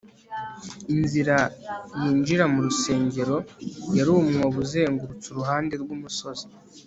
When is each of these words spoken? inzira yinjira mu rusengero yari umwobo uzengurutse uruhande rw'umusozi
inzira 0.93 1.37
yinjira 1.99 2.43
mu 2.53 2.59
rusengero 2.65 3.35
yari 3.97 4.09
umwobo 4.19 4.57
uzengurutse 4.65 5.25
uruhande 5.29 5.73
rw'umusozi 5.83 6.45